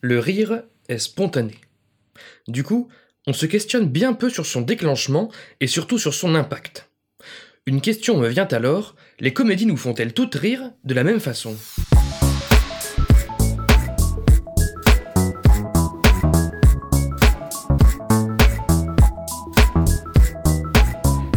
[0.00, 1.56] Le rire est spontané.
[2.46, 2.88] Du coup,
[3.26, 6.88] on se questionne bien peu sur son déclenchement et surtout sur son impact.
[7.66, 11.56] Une question me vient alors, les comédies nous font-elles toutes rire de la même façon?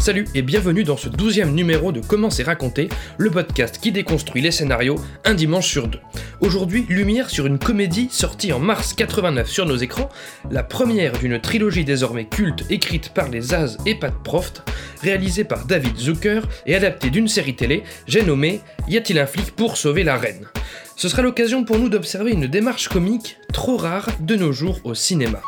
[0.01, 2.89] Salut et bienvenue dans ce douzième numéro de Comment c'est raconté,
[3.19, 4.95] le podcast qui déconstruit les scénarios
[5.25, 5.99] un dimanche sur deux.
[6.39, 10.09] Aujourd'hui, lumière sur une comédie sortie en mars 89 sur nos écrans,
[10.49, 14.63] la première d'une trilogie désormais culte écrite par les As et Pat Proft,
[15.03, 19.51] réalisée par David Zucker et adaptée d'une série télé, j'ai nommé Y a-t-il un flic
[19.51, 20.47] pour sauver la reine?
[20.95, 24.95] Ce sera l'occasion pour nous d'observer une démarche comique trop rare de nos jours au
[24.95, 25.41] cinéma.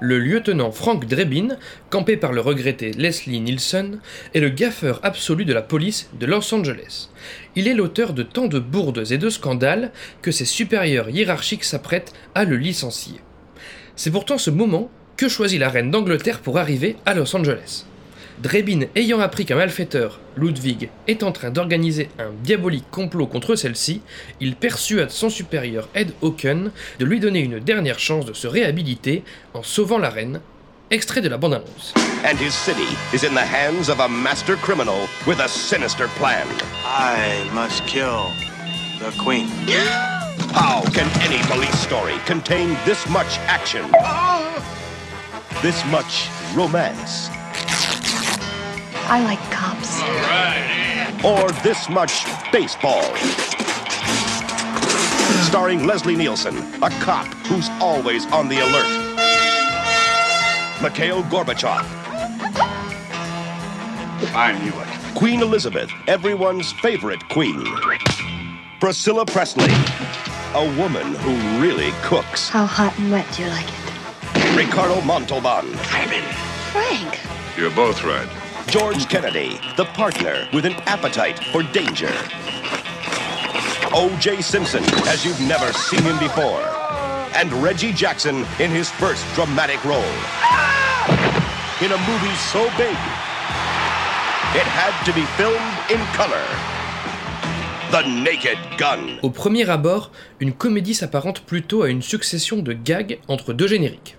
[0.00, 1.56] Le lieutenant Frank Drebin,
[1.88, 4.00] campé par le regretté Leslie Nielsen,
[4.34, 7.08] est le gaffeur absolu de la police de Los Angeles.
[7.54, 12.12] Il est l'auteur de tant de bourdes et de scandales que ses supérieurs hiérarchiques s'apprêtent
[12.34, 13.20] à le licencier.
[13.94, 17.86] C'est pourtant ce moment que choisit la reine d'Angleterre pour arriver à Los Angeles.
[18.38, 24.02] Drebin ayant appris qu'un malfaiteur, Ludwig, est en train d'organiser un diabolique complot contre celle-ci,
[24.40, 29.22] il persuade son supérieur Ed Hawken de lui donner une dernière chance de se réhabiliter
[29.54, 30.40] en sauvant la reine.
[30.90, 31.94] Extrait de la bande-annonce.
[32.24, 36.46] And his city is in the hands of a master criminal with a sinister plan.
[36.84, 38.30] I must kill
[39.00, 39.48] the queen.
[40.52, 43.84] How can any police story contain this much action?
[45.62, 47.30] This much romance?
[49.08, 50.02] I like cops.
[51.24, 53.04] Or this much baseball?
[55.46, 58.88] Starring Leslie Nielsen, a cop who's always on the alert.
[60.82, 61.84] Mikhail Gorbachev,
[64.34, 65.14] I knew it.
[65.14, 67.64] Queen Elizabeth, everyone's favorite queen.
[68.80, 69.70] Priscilla Presley,
[70.54, 72.48] a woman who really cooks.
[72.48, 74.56] How hot and wet do you like it?
[74.56, 77.20] Ricardo Montalban, Frank.
[77.56, 78.28] You're both right.
[78.68, 82.10] George Kennedy, the partner with an appetite for danger.
[83.94, 84.42] O.J.
[84.42, 86.62] Simpson, as you've never seen him before.
[87.34, 90.02] And Reggie Jackson in his first dramatic role.
[91.80, 92.96] In a movie so big,
[94.58, 95.56] it had to be filmed
[95.88, 96.42] in color.
[97.92, 99.20] The Naked Gun.
[99.22, 100.10] Au premier abord,
[100.40, 104.16] une comédie s'apparente plutôt à une succession de gags entre deux génériques.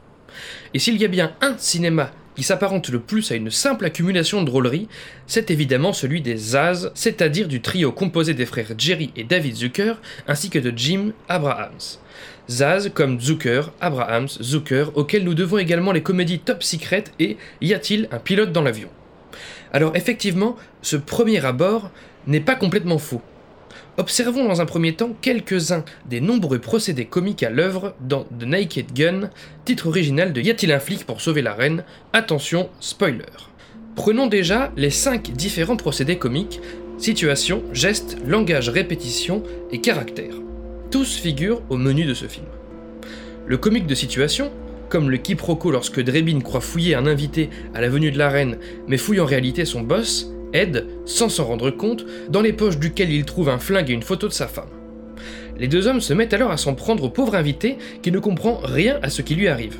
[0.73, 4.41] Et s'il y a bien un cinéma qui s'apparente le plus à une simple accumulation
[4.41, 4.87] de drôleries,
[5.25, 9.95] c'est évidemment celui des Zaz, c'est-à-dire du trio composé des frères Jerry et David Zucker,
[10.27, 11.97] ainsi que de Jim Abrahams.
[12.47, 17.73] Zaz comme Zucker, Abrahams, Zucker, auxquels nous devons également les comédies Top Secret et Y
[17.73, 18.89] a-t-il un pilote dans l'avion?
[19.73, 21.89] Alors effectivement, ce premier abord
[22.27, 23.23] n'est pas complètement faux.
[23.99, 28.93] Observons dans un premier temps quelques-uns des nombreux procédés comiques à l'œuvre dans The Naked
[28.93, 29.31] Gun,
[29.65, 31.83] titre original de Y a-t-il un flic pour sauver la reine?
[32.13, 33.25] Attention, spoiler.
[33.95, 36.61] Prenons déjà les 5 différents procédés comiques
[36.99, 40.33] situation, geste, langage, répétition et caractère.
[40.91, 42.45] Tous figurent au menu de ce film.
[43.45, 44.51] Le comique de situation,
[44.89, 48.57] comme le quiproquo lorsque Drebin croit fouiller un invité à la venue de la reine,
[48.87, 53.11] mais fouille en réalité son boss, Ed, sans s'en rendre compte, dans les poches duquel
[53.11, 54.69] il trouve un flingue et une photo de sa femme.
[55.57, 58.59] Les deux hommes se mettent alors à s'en prendre au pauvre invité qui ne comprend
[58.63, 59.79] rien à ce qui lui arrive.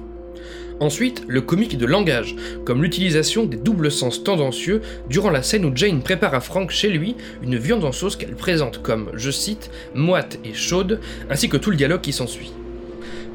[0.80, 5.76] Ensuite, le comique de langage, comme l'utilisation des doubles sens tendancieux durant la scène où
[5.76, 9.72] Jane prépare à Frank chez lui une viande en sauce qu'elle présente comme, je cite,
[9.96, 11.00] moite et chaude,
[11.32, 12.52] ainsi que tout le dialogue qui s'ensuit.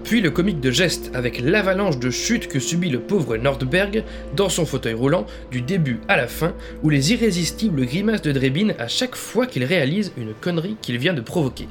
[0.04, 4.04] Puis le comique de geste avec l'avalanche de chute que subit le pauvre Nordberg
[4.36, 8.70] dans son fauteuil roulant du début à la fin, ou les irrésistibles grimaces de Drebin
[8.78, 11.68] à chaque fois qu'il réalise une connerie qu'il vient de provoquer.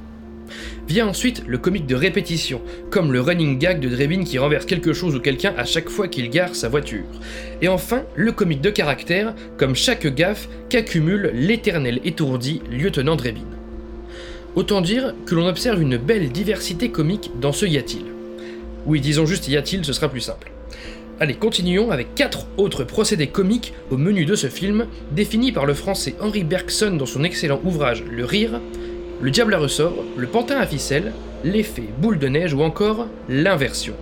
[0.88, 4.94] Vient ensuite le comique de répétition, comme le running gag de Drebin qui renverse quelque
[4.94, 7.06] chose ou quelqu'un à chaque fois qu'il gare sa voiture.
[7.62, 13.42] Et enfin, le comique de caractère, comme chaque gaffe qu'accumule l'éternel étourdi lieutenant Drebin.
[14.56, 18.11] Autant dire que l'on observe une belle diversité comique dans ce y a-t-il.
[18.86, 20.52] Oui, disons juste y a-t-il, ce sera plus simple.
[21.20, 25.76] Allez, continuons avec quatre autres procédés comiques au menu de ce film, définis par le
[25.76, 28.60] français Henri Bergson dans son excellent ouvrage Le Rire,
[29.22, 31.14] le diable à ressort, le pantin à ficelle,
[31.44, 33.94] l'effet boule de neige ou encore l'inversion.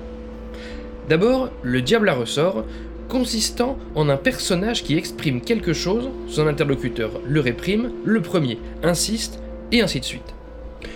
[1.10, 2.64] D'abord, le diable à ressort,
[3.10, 9.42] consistant en un personnage qui exprime quelque chose, son interlocuteur le réprime, le premier insiste,
[9.74, 10.36] et ainsi de suite.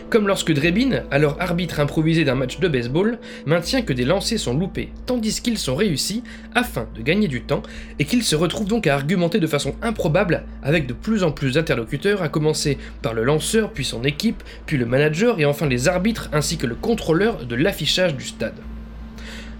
[0.09, 4.57] Comme lorsque Drebin, alors arbitre improvisé d'un match de baseball, maintient que des lancers sont
[4.57, 6.23] loupés tandis qu'ils sont réussis
[6.55, 7.63] afin de gagner du temps
[7.99, 11.53] et qu'il se retrouve donc à argumenter de façon improbable avec de plus en plus
[11.53, 15.87] d'interlocuteurs, à commencer par le lanceur, puis son équipe, puis le manager et enfin les
[15.87, 18.53] arbitres ainsi que le contrôleur de l'affichage du stade.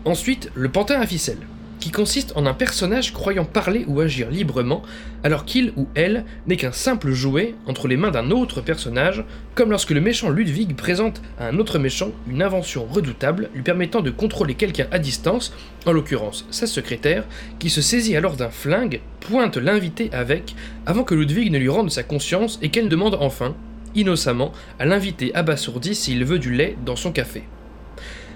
[0.06, 1.38] Ensuite, le pantin à ficelle
[1.84, 4.84] qui consiste en un personnage croyant parler ou agir librement,
[5.22, 9.70] alors qu'il ou elle n'est qu'un simple jouet entre les mains d'un autre personnage, comme
[9.70, 14.12] lorsque le méchant Ludwig présente à un autre méchant une invention redoutable lui permettant de
[14.12, 15.54] contrôler quelqu'un à distance,
[15.86, 17.26] en l'occurrence sa secrétaire,
[17.60, 20.56] qui se saisit alors d'un flingue, pointe l'invité avec,
[20.86, 23.56] avant que Ludwig ne lui rende sa conscience et qu'elle demande enfin,
[23.94, 27.44] innocemment, à l'invité abasourdi s'il veut du lait dans son café.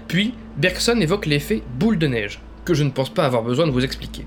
[0.06, 3.72] Puis, Bergson évoque l'effet boule de neige, que je ne pense pas avoir besoin de
[3.72, 4.26] vous expliquer.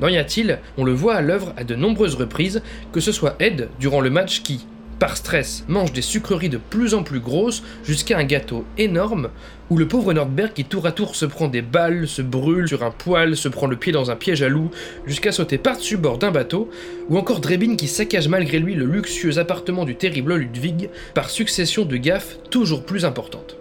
[0.00, 2.60] Dans Y a-t-il, on le voit à l'œuvre à de nombreuses reprises,
[2.92, 4.66] que ce soit Ed durant le match qui,
[4.98, 9.28] par stress, mange des sucreries de plus en plus grosses jusqu'à un gâteau énorme,
[9.70, 12.82] ou le pauvre Nordberg qui tour à tour se prend des balles, se brûle sur
[12.82, 14.72] un poil, se prend le pied dans un piège à loup,
[15.06, 16.68] jusqu'à sauter par-dessus bord d'un bateau,
[17.08, 21.84] ou encore Drebin qui saccage malgré lui le luxueux appartement du terrible Ludwig par succession
[21.84, 23.56] de gaffes toujours plus importantes.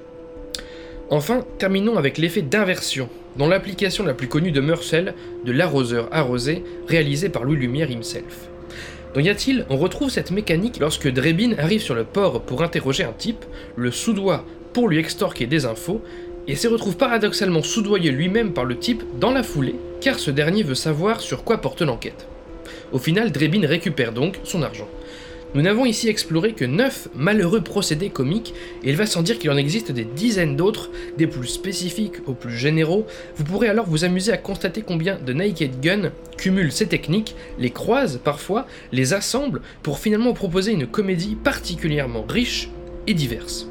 [1.11, 5.13] Enfin, terminons avec l'effet d'inversion, dans l'application la plus connue de Mersel,
[5.45, 8.49] de l'arroseur arrosé, réalisé par Louis Lumière himself.
[9.13, 13.03] Dans Y a-t-il, on retrouve cette mécanique lorsque Drebin arrive sur le port pour interroger
[13.03, 16.01] un type, le soudoie pour lui extorquer des infos,
[16.47, 20.63] et se retrouve paradoxalement soudoyé lui-même par le type dans la foulée, car ce dernier
[20.63, 22.27] veut savoir sur quoi porte l'enquête.
[22.91, 24.87] Au final, Drebin récupère donc son argent.
[25.53, 28.53] Nous n'avons ici exploré que 9 malheureux procédés comiques,
[28.83, 32.33] et il va sans dire qu'il en existe des dizaines d'autres, des plus spécifiques aux
[32.33, 33.05] plus généraux.
[33.37, 37.69] Vous pourrez alors vous amuser à constater combien de Naked Gun cumulent ces techniques, les
[37.69, 42.69] croisent parfois, les assemblent pour finalement proposer une comédie particulièrement riche
[43.07, 43.67] et diverse.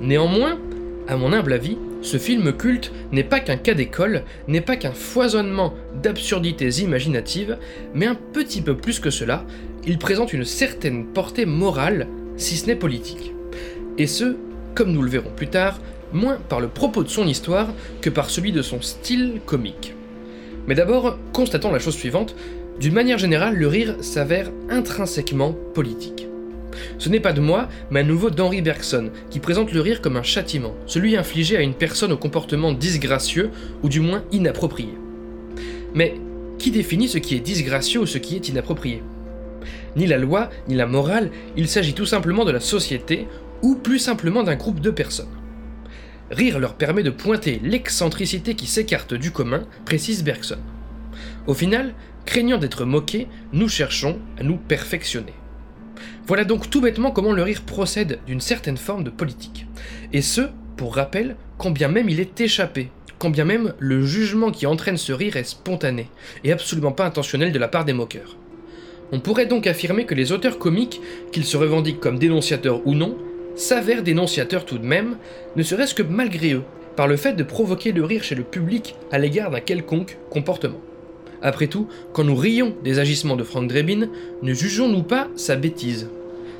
[0.00, 0.58] Néanmoins,
[1.06, 4.92] à mon humble avis, ce film culte n'est pas qu'un cas d'école, n'est pas qu'un
[4.92, 5.72] foisonnement
[6.02, 7.56] d'absurdités imaginatives,
[7.94, 9.46] mais un petit peu plus que cela,
[9.86, 13.32] il présente une certaine portée morale, si ce n'est politique.
[13.98, 14.36] Et ce,
[14.74, 15.78] comme nous le verrons plus tard,
[16.12, 19.94] moins par le propos de son histoire que par celui de son style comique.
[20.66, 22.34] Mais d'abord, constatons la chose suivante,
[22.80, 26.28] d'une manière générale, le rire s'avère intrinsèquement politique.
[26.98, 30.16] Ce n'est pas de moi, mais à nouveau d'Henri Bergson, qui présente le rire comme
[30.16, 33.50] un châtiment, celui infligé à une personne au comportement disgracieux,
[33.82, 34.94] ou du moins inapproprié.
[35.94, 36.14] Mais
[36.58, 39.02] qui définit ce qui est disgracieux ou ce qui est inapproprié?
[39.96, 43.26] Ni la loi, ni la morale, il s'agit tout simplement de la société,
[43.62, 45.26] ou plus simplement d'un groupe de personnes.
[46.30, 50.58] Rire leur permet de pointer l'excentricité qui s'écarte du commun, précise Bergson.
[51.46, 55.34] Au final, craignant d'être moqués, nous cherchons à nous perfectionner.
[56.26, 59.66] Voilà donc tout bêtement comment le rire procède d'une certaine forme de politique.
[60.12, 60.42] Et ce,
[60.76, 64.96] pour rappel, quand bien même il est échappé, quand bien même le jugement qui entraîne
[64.96, 66.08] ce rire est spontané,
[66.44, 68.36] et absolument pas intentionnel de la part des moqueurs.
[69.10, 71.00] On pourrait donc affirmer que les auteurs comiques,
[71.32, 73.18] qu'ils se revendiquent comme dénonciateurs ou non,
[73.56, 75.16] s'avèrent dénonciateurs tout de même,
[75.56, 76.62] ne serait-ce que malgré eux,
[76.96, 80.80] par le fait de provoquer le rire chez le public à l'égard d'un quelconque comportement.
[81.42, 84.08] Après tout, quand nous rions des agissements de Frank Drebin,
[84.42, 86.08] ne jugeons-nous pas sa bêtise?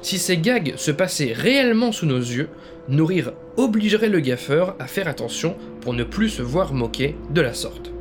[0.03, 2.49] Si ces gags se passaient réellement sous nos yeux,
[2.89, 7.41] nos rires obligeraient le gaffeur à faire attention pour ne plus se voir moquer de
[7.41, 7.93] la sorte.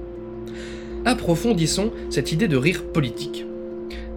[1.06, 3.46] Approfondissons cette idée de rire politique.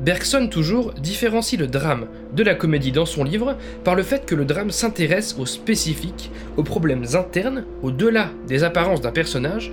[0.00, 4.34] Bergson toujours différencie le drame de la comédie dans son livre par le fait que
[4.34, 9.72] le drame s'intéresse aux spécifiques, aux problèmes internes, au-delà des apparences d'un personnage,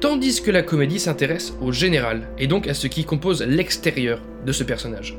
[0.00, 4.52] tandis que la comédie s'intéresse au général, et donc à ce qui compose l'extérieur de
[4.52, 5.16] ce personnage.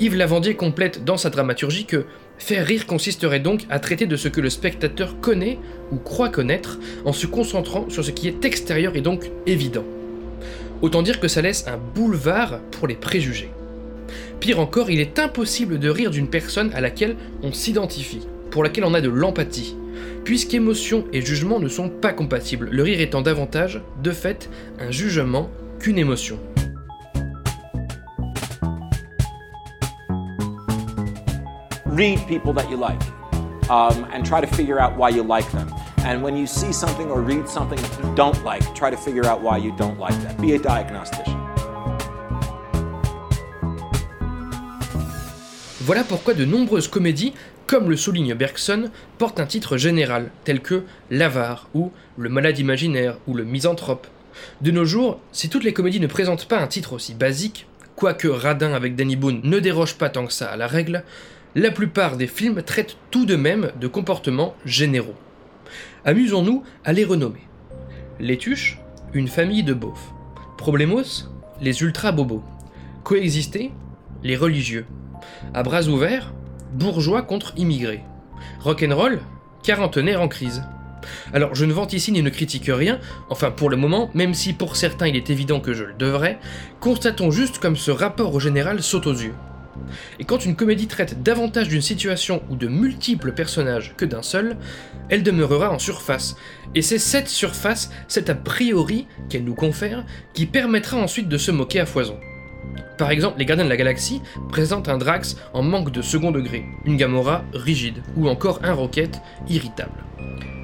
[0.00, 2.04] Yves Lavandier complète dans sa dramaturgie que
[2.38, 5.58] faire rire consisterait donc à traiter de ce que le spectateur connaît
[5.92, 9.84] ou croit connaître en se concentrant sur ce qui est extérieur et donc évident.
[10.80, 13.50] Autant dire que ça laisse un boulevard pour les préjugés.
[14.40, 18.84] Pire encore, il est impossible de rire d'une personne à laquelle on s'identifie, pour laquelle
[18.84, 19.76] on a de l'empathie,
[20.24, 25.50] puisqu'émotion et jugement ne sont pas compatibles, le rire étant davantage, de fait, un jugement
[25.78, 26.38] qu'une émotion.
[31.86, 33.00] Read people that you like
[33.68, 35.68] um, and try to figure out why you like them.
[36.04, 39.40] And when you see something or read something you don't like, try to figure out
[39.42, 40.40] why you don't like that.
[40.40, 41.41] Be a diagnostician.
[45.84, 47.32] Voilà pourquoi de nombreuses comédies,
[47.66, 53.18] comme le souligne Bergson, portent un titre général, tel que L'avare ou Le malade imaginaire
[53.26, 54.06] ou Le misanthrope.
[54.60, 58.28] De nos jours, si toutes les comédies ne présentent pas un titre aussi basique, quoique
[58.28, 61.02] Radin avec Danny Boone ne déroge pas tant que ça à la règle,
[61.56, 65.16] la plupart des films traitent tout de même de comportements généraux.
[66.04, 67.48] Amusons-nous à les renommer.
[68.20, 68.38] Les
[69.14, 70.12] une famille de beaufs.
[70.58, 71.28] Problemos,
[71.60, 72.44] les ultra-bobos.
[73.02, 73.72] Coexister,
[74.22, 74.86] les religieux.
[75.54, 76.32] À bras ouverts,
[76.72, 78.04] bourgeois contre immigrés.
[78.60, 79.20] Rock'n'roll,
[79.62, 80.62] quarantenaire en crise.
[81.32, 84.52] Alors je ne vante ici ni ne critique rien, enfin pour le moment, même si
[84.52, 86.38] pour certains il est évident que je le devrais,
[86.80, 89.34] constatons juste comme ce rapport au général saute aux yeux.
[90.18, 94.56] Et quand une comédie traite davantage d'une situation ou de multiples personnages que d'un seul,
[95.08, 96.36] elle demeurera en surface.
[96.74, 101.50] Et c'est cette surface, cet a priori qu'elle nous confère, qui permettra ensuite de se
[101.50, 102.18] moquer à foison.
[102.98, 106.64] Par exemple, les Gardiens de la Galaxie présentent un Drax en manque de second degré,
[106.84, 110.04] une Gamora rigide, ou encore un Rocket irritable.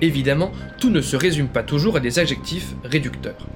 [0.00, 3.48] Évidemment, tout ne se résume pas toujours à des adjectifs réducteurs.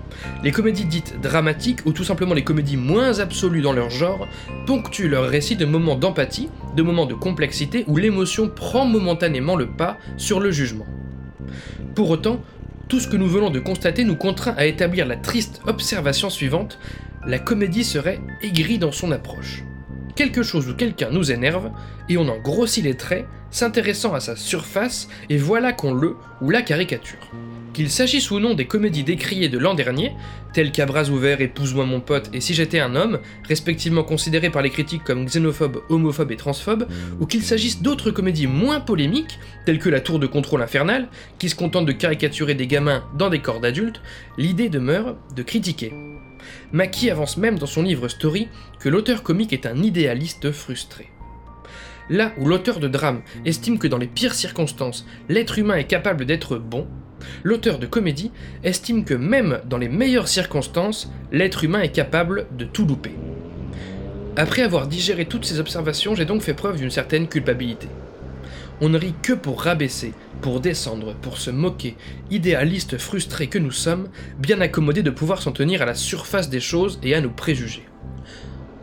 [0.43, 4.27] Les comédies dites dramatiques, ou tout simplement les comédies moins absolues dans leur genre,
[4.67, 9.69] ponctuent leur récit de moments d'empathie, de moments de complexité où l'émotion prend momentanément le
[9.69, 10.87] pas sur le jugement.
[11.95, 12.41] Pour autant,
[12.89, 16.79] tout ce que nous venons de constater nous contraint à établir la triste observation suivante,
[17.27, 19.63] la comédie serait aigrie dans son approche
[20.15, 21.71] quelque chose ou quelqu'un nous énerve,
[22.09, 26.51] et on en grossit les traits, s'intéressant à sa surface, et voilà qu'on le ou
[26.51, 27.19] la caricature.
[27.73, 30.13] Qu'il s'agisse ou non des comédies décriées de l'an dernier,
[30.53, 34.61] telles qu'à bras ouverts, Épouse-moi mon pote et Si j'étais un homme, respectivement considérés par
[34.61, 36.87] les critiques comme xénophobes, homophobes et transphobes,
[37.19, 41.49] ou qu'il s'agisse d'autres comédies moins polémiques, telles que La Tour de contrôle infernal, qui
[41.49, 44.03] se contentent de caricaturer des gamins dans des corps d'adultes,
[44.37, 45.93] l'idée demeure de critiquer.
[46.73, 48.49] Mackie avance même dans son livre Story
[48.81, 51.09] que l'auteur comique est un idéaliste frustré.
[52.11, 56.25] Là où l'auteur de drame estime que dans les pires circonstances, l'être humain est capable
[56.25, 56.87] d'être bon,
[57.43, 58.33] l'auteur de comédie
[58.65, 63.15] estime que même dans les meilleures circonstances, l'être humain est capable de tout louper.
[64.37, 67.89] Après avoir digéré toutes ces observations, j'ai donc fait preuve d'une certaine culpabilité.
[68.85, 71.97] On ne rit que pour rabaisser, pour descendre, pour se moquer,
[72.33, 74.09] idéalistes frustrés que nous sommes,
[74.41, 77.87] bien accommodés de pouvoir s'en tenir à la surface des choses et à nos préjugés.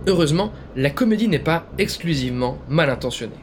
[0.08, 3.36] Heureusement, la comédie n'est pas exclusivement mal intentionnée.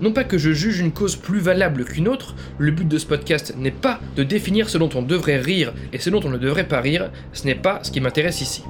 [0.00, 3.06] Non pas que je juge une cause plus valable qu'une autre, le but de ce
[3.06, 6.38] podcast n'est pas de définir ce dont on devrait rire et ce dont on ne
[6.38, 8.62] devrait pas rire, ce n'est pas ce qui m'intéresse ici.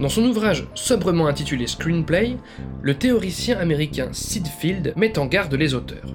[0.00, 2.36] Dans son ouvrage sobrement intitulé Screenplay,
[2.82, 6.14] le théoricien américain Sid Field met en garde les auteurs.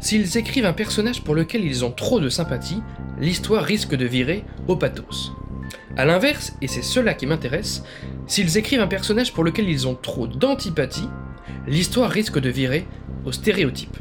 [0.00, 2.82] S'ils écrivent un personnage pour lequel ils ont trop de sympathie,
[3.18, 5.32] l'histoire risque de virer au pathos.
[5.96, 7.82] A l'inverse, et c'est cela qui m'intéresse,
[8.26, 11.08] s'ils écrivent un personnage pour lequel ils ont trop d'antipathie,
[11.66, 12.86] l'histoire risque de virer
[13.24, 13.96] au stéréotype.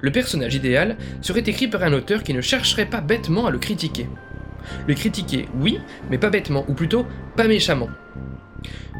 [0.00, 3.58] Le personnage idéal serait écrit par un auteur qui ne chercherait pas bêtement à le
[3.58, 4.08] critiquer.
[4.86, 5.80] Le critiquer, oui,
[6.10, 7.06] mais pas bêtement, ou plutôt
[7.36, 7.88] pas méchamment.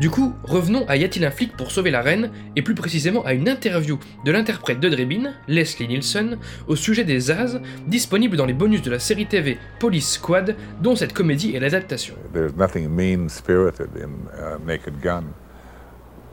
[0.01, 3.25] Du coup, revenons à Y a-t-il un flic pour sauver la reine, et plus précisément
[3.25, 8.45] à une interview de l'interprète de Drebin, Leslie Nielsen, au sujet des As, disponible dans
[8.45, 12.15] les bonus de la série TV Police Squad, dont cette comédie est l'adaptation.
[12.33, 15.25] There's nothing mean-spirited in uh, Naked Gun.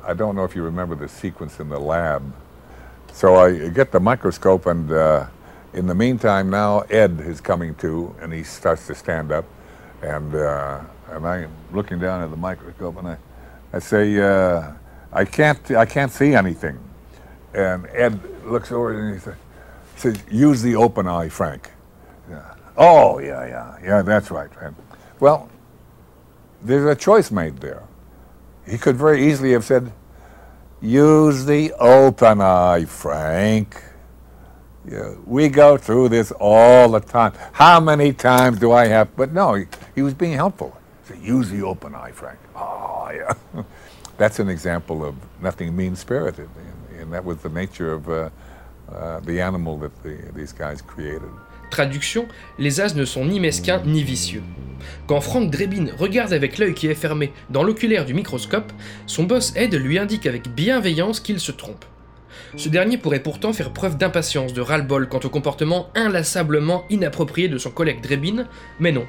[0.07, 2.23] I don't know if you remember the sequence in the lab.
[3.13, 5.25] So I get the microscope and uh,
[5.73, 9.45] in the meantime now Ed is coming to and he starts to stand up
[10.01, 13.17] and uh, and I'm looking down at the microscope and I
[13.73, 14.73] I say, uh,
[15.13, 16.77] I can't, I can't see anything.
[17.53, 19.31] And Ed looks over and he
[19.95, 21.69] says, use the open eye, Frank.
[22.29, 22.53] Yeah.
[22.75, 24.49] Oh, yeah, yeah, yeah, that's right.
[24.61, 24.75] And,
[25.19, 25.49] well,
[26.61, 27.83] there's a choice made there.
[28.67, 29.91] He could very easily have said,
[30.81, 33.81] use the open eye, Frank.
[34.89, 37.33] Yeah, we go through this all the time.
[37.53, 39.15] How many times do I have?
[39.15, 40.75] But no, he, he was being helpful.
[41.03, 42.39] He said, use the open eye, Frank.
[43.13, 43.33] yeah.
[44.17, 48.29] That's an example of nothing mean-spirited, and, and, that was the nature of uh,
[48.91, 51.29] uh, the animal that the, these guys created.
[51.71, 52.27] Traduction,
[52.59, 54.43] les as ne sont ni mesquins ni vicieux.
[55.07, 58.71] Quand Frank Drebin regarde avec l'œil qui est fermé dans l'oculaire du microscope,
[59.07, 61.85] son boss Ed lui indique avec bienveillance qu'il se trompe.
[62.57, 67.57] Ce dernier pourrait pourtant faire preuve d'impatience, de ras-le-bol quant au comportement inlassablement inapproprié de
[67.57, 68.45] son collègue Drebin,
[68.79, 69.05] mais non.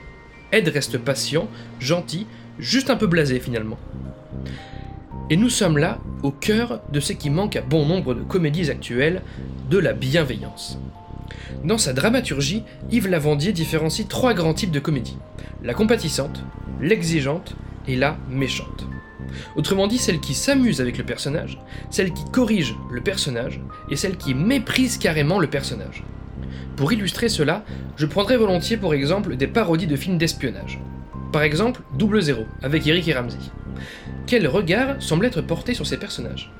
[0.53, 1.49] Ed reste patient,
[1.81, 2.27] gentil,
[2.59, 3.79] juste un peu blasé finalement.
[5.31, 8.71] Et nous sommes là, au cœur de ce qui manque à bon nombre de comédies
[8.71, 9.23] actuelles,
[9.71, 10.79] de la bienveillance.
[11.65, 15.17] Dans sa dramaturgie, Yves Lavandier différencie trois grands types de comédies.
[15.63, 16.45] La compatissante,
[16.81, 17.55] l'exigeante
[17.89, 18.87] et la méchante.
[19.57, 21.59] Autrement dit, celle qui s'amuse avec le personnage,
[21.91, 23.61] celle qui corrige le personnage,
[23.91, 26.05] et celle qui méprise carrément le personnage.
[26.77, 27.65] Pour illustrer cela,
[27.97, 30.81] je prendrai volontiers pour exemple des parodies de films d'espionnage.
[31.33, 33.39] Par exemple, Double Zéro, avec Eric et Ramsey.
[34.27, 36.53] Quel regard semble être porté sur ces personnages?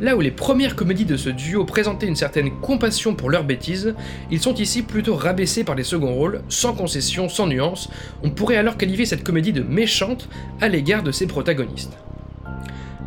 [0.00, 3.94] Là où les premières comédies de ce duo présentaient une certaine compassion pour leurs bêtises,
[4.30, 7.88] ils sont ici plutôt rabaissés par les seconds rôles, sans concession, sans nuance.
[8.22, 10.28] On pourrait alors qualifier cette comédie de méchante
[10.60, 11.96] à l'égard de ses protagonistes.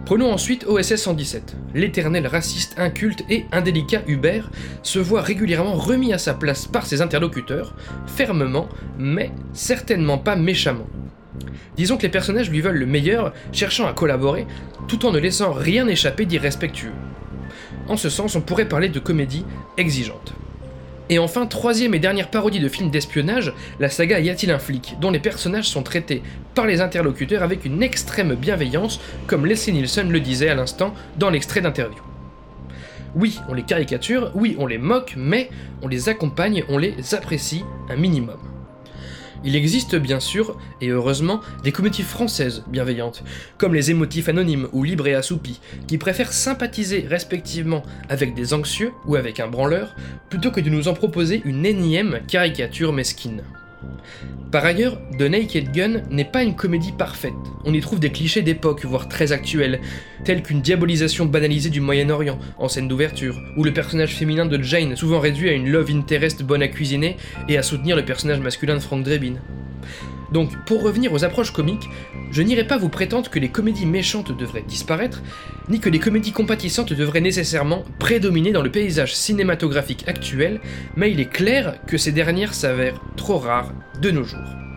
[0.10, 1.56] Prenons ensuite OSS 117.
[1.76, 4.50] L'éternel raciste inculte et indélicat Hubert
[4.82, 7.76] se voit régulièrement remis à sa place par ses interlocuteurs,
[8.08, 10.88] fermement, mais certainement pas méchamment.
[11.76, 14.48] Disons que les personnages lui veulent le meilleur, cherchant à collaborer,
[14.88, 16.92] tout en ne laissant rien échapper d'irrespectueux.
[17.88, 19.46] En ce sens, on pourrait parler de comédie
[19.78, 20.34] exigeante.
[21.12, 24.96] Et enfin, troisième et dernière parodie de film d'espionnage, la saga Y a-t-il un flic,
[25.02, 26.22] dont les personnages sont traités
[26.54, 31.32] par les interlocuteurs avec une extrême bienveillance, comme Leslie Nielsen le disait à l'instant dans
[31.32, 32.04] l'extrait d'interview.
[33.16, 35.50] Oui, on les caricature, oui, on les moque, mais
[35.82, 38.49] on les accompagne, on les apprécie un minimum.
[39.44, 43.24] Il existe bien sûr, et heureusement, des comédies françaises bienveillantes,
[43.58, 48.92] comme les émotifs anonymes ou libres et assoupis, qui préfèrent sympathiser respectivement avec des anxieux
[49.06, 49.96] ou avec un branleur,
[50.30, 53.44] plutôt que de nous en proposer une énième caricature mesquine.
[54.52, 57.34] Par ailleurs, The Naked Gun n'est pas une comédie parfaite.
[57.66, 59.80] On y trouve des clichés d'époque, voire très actuels,
[60.24, 64.96] tels qu'une diabolisation banalisée du Moyen-Orient en scène d'ouverture, ou le personnage féminin de Jane,
[64.96, 67.18] souvent réduit à une love interest bonne à cuisiner
[67.48, 69.36] et à soutenir le personnage masculin de Frank Drebin.
[70.32, 71.90] Donc, pour revenir aux approches comiques,
[72.32, 75.22] je n'irai pas vous prétendre que les comédies méchantes devraient disparaître,
[75.70, 80.62] ni que les comédies compatissantes devraient nécessairement prédominer dans le paysage cinématographique actuel,
[80.96, 84.69] mais il est clair que ces dernières s'avèrent trop rares de nos jours.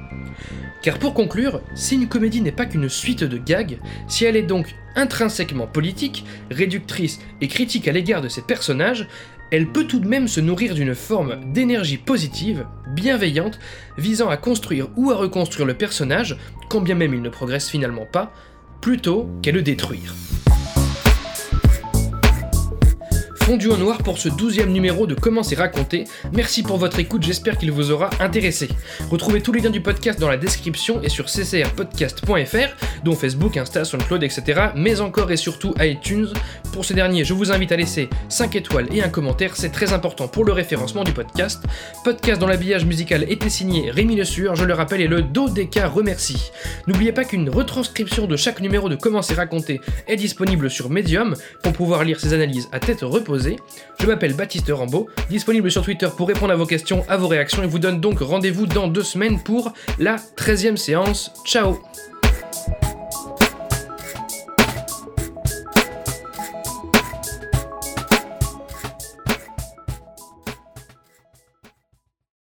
[0.83, 4.43] Car pour conclure, si une comédie n'est pas qu'une suite de gags, si elle est
[4.43, 9.07] donc intrinsèquement politique, réductrice et critique à l'égard de ses personnages,
[9.53, 13.61] elle peut tout de même se nourrir d'une forme d'énergie positive, bienveillante,
[13.97, 16.37] visant à construire ou à reconstruire le personnage,
[16.69, 18.33] quand bien même il ne progresse finalement pas,
[18.81, 20.15] plutôt qu'à le détruire.
[23.43, 26.05] Fondu en noir pour ce douzième numéro de Comment c'est raconté.
[26.33, 28.69] Merci pour votre écoute, j'espère qu'il vous aura intéressé.
[29.11, 33.85] Retrouvez tous les liens du podcast dans la description et sur ccrpodcast.fr, dont Facebook, Insta,
[33.85, 34.69] SoundCloud, etc.
[34.77, 36.29] Mais encore et surtout iTunes.
[36.73, 39.93] Pour ce dernier, je vous invite à laisser 5 étoiles et un commentaire, c'est très
[39.93, 41.65] important pour le référencement du podcast.
[42.05, 45.89] Podcast dont l'habillage musical était signé Rémi Le Sueur, je le rappelle, et le Dodeka
[45.89, 46.53] remercie.
[46.87, 51.35] N'oubliez pas qu'une retranscription de chaque numéro de Comment c'est raconté est disponible sur Medium
[51.65, 53.32] pour pouvoir lire ses analyses à tête reposée
[54.01, 57.63] je m'appelle Baptiste Rambaud, disponible sur Twitter pour répondre à vos questions, à vos réactions
[57.63, 61.33] et vous donne donc rendez-vous dans deux semaines pour la 13e séance.
[61.45, 61.79] Ciao